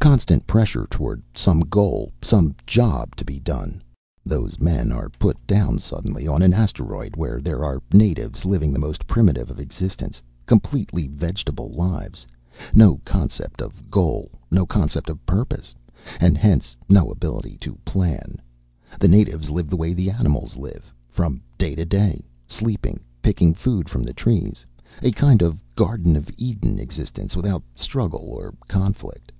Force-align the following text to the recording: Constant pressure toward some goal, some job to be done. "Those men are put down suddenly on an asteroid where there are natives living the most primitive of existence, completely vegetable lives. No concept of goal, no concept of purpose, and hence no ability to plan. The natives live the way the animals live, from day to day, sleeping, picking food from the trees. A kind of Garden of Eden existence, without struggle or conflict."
Constant 0.00 0.46
pressure 0.46 0.86
toward 0.90 1.22
some 1.34 1.60
goal, 1.60 2.12
some 2.20 2.54
job 2.66 3.16
to 3.16 3.24
be 3.24 3.40
done. 3.40 3.82
"Those 4.26 4.60
men 4.60 4.92
are 4.92 5.08
put 5.08 5.44
down 5.46 5.78
suddenly 5.78 6.28
on 6.28 6.42
an 6.42 6.52
asteroid 6.52 7.16
where 7.16 7.40
there 7.40 7.64
are 7.64 7.80
natives 7.90 8.44
living 8.44 8.70
the 8.70 8.78
most 8.78 9.06
primitive 9.06 9.50
of 9.50 9.58
existence, 9.58 10.20
completely 10.44 11.08
vegetable 11.08 11.70
lives. 11.70 12.26
No 12.74 13.00
concept 13.06 13.62
of 13.62 13.90
goal, 13.90 14.30
no 14.50 14.66
concept 14.66 15.08
of 15.08 15.24
purpose, 15.24 15.74
and 16.20 16.36
hence 16.36 16.76
no 16.86 17.10
ability 17.10 17.56
to 17.62 17.76
plan. 17.86 18.42
The 19.00 19.08
natives 19.08 19.48
live 19.48 19.68
the 19.68 19.76
way 19.76 19.94
the 19.94 20.10
animals 20.10 20.58
live, 20.58 20.92
from 21.08 21.40
day 21.56 21.74
to 21.76 21.86
day, 21.86 22.26
sleeping, 22.46 23.00
picking 23.22 23.54
food 23.54 23.88
from 23.88 24.02
the 24.02 24.12
trees. 24.12 24.66
A 25.02 25.12
kind 25.12 25.40
of 25.40 25.58
Garden 25.74 26.14
of 26.14 26.28
Eden 26.36 26.78
existence, 26.78 27.34
without 27.34 27.62
struggle 27.74 28.28
or 28.30 28.52
conflict." 28.68 29.32